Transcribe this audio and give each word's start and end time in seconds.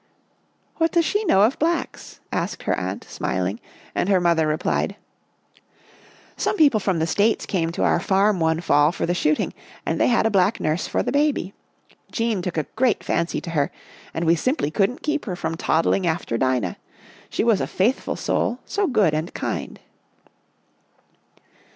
"What 0.77 0.91
does 0.91 1.05
she 1.05 1.23
know 1.25 1.43
of 1.43 1.59
Blacks?" 1.59 2.21
asked 2.31 2.63
her 2.63 2.73
aunt, 2.75 3.03
smiling, 3.03 3.59
and 3.93 4.09
her 4.09 4.19
mother 4.19 4.47
replied," 4.47 4.95
Some 6.37 6.57
people 6.57 6.79
from 6.79 6.97
the 6.97 7.05
States 7.05 7.45
came 7.45 7.71
to 7.73 7.83
our 7.83 7.99
farm 7.99 8.39
one 8.39 8.61
fall 8.61 8.91
for 8.91 9.05
the 9.05 9.13
shooting 9.13 9.53
and 9.85 10.01
they 10.01 10.07
had 10.07 10.25
a 10.25 10.31
black 10.31 10.59
nurse 10.59 10.87
for 10.87 11.03
the 11.03 11.11
baby. 11.11 11.53
Jean 12.11 12.41
took 12.41 12.57
a 12.57 12.65
great 12.75 13.03
fancy 13.03 13.39
to 13.41 13.51
her, 13.51 13.69
and 14.11 14.25
we 14.25 14.33
simply 14.35 14.71
couldn't 14.71 15.03
keep 15.03 15.25
her 15.25 15.35
from 15.35 15.53
toddling 15.53 16.07
after 16.07 16.35
Dinah. 16.35 16.77
She 17.29 17.43
was 17.43 17.61
a 17.61 17.67
faithful 17.67 18.15
soul, 18.15 18.57
so 18.65 18.87
good 18.87 19.13
and 19.13 19.31
kind." 19.35 19.79